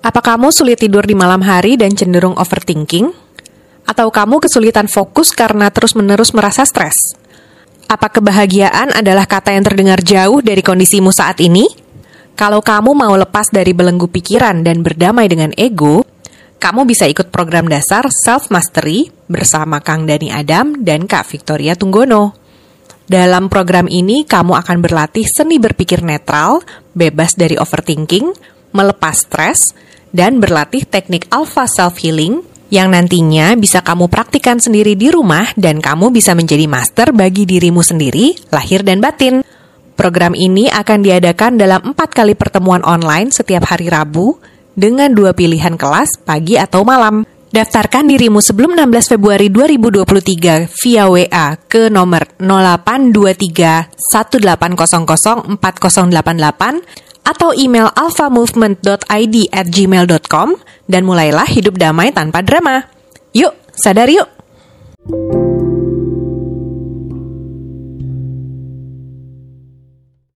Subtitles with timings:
[0.00, 3.12] Apa kamu sulit tidur di malam hari dan cenderung overthinking?
[3.84, 7.12] Atau kamu kesulitan fokus karena terus-menerus merasa stres?
[7.84, 11.68] Apa kebahagiaan adalah kata yang terdengar jauh dari kondisimu saat ini?
[12.32, 16.08] Kalau kamu mau lepas dari belenggu pikiran dan berdamai dengan ego,
[16.56, 22.32] kamu bisa ikut program dasar Self Mastery bersama Kang Dani Adam dan Kak Victoria Tunggono.
[23.04, 26.64] Dalam program ini, kamu akan berlatih seni berpikir netral,
[26.96, 28.32] bebas dari overthinking,
[28.70, 29.74] melepas stres,
[30.10, 35.82] dan berlatih teknik Alpha Self Healing yang nantinya bisa kamu praktikkan sendiri di rumah dan
[35.82, 39.42] kamu bisa menjadi master bagi dirimu sendiri, lahir dan batin.
[39.98, 44.38] Program ini akan diadakan dalam empat kali pertemuan online setiap hari Rabu
[44.72, 47.26] dengan dua pilihan kelas pagi atau malam.
[47.50, 57.92] Daftarkan dirimu sebelum 16 Februari 2023 via WA ke nomor 0823 1800 4088 atau email
[57.92, 60.48] alphamovement.id at gmail.com
[60.88, 62.88] dan mulailah hidup damai tanpa drama.
[63.36, 64.39] Yuk, sadar yuk!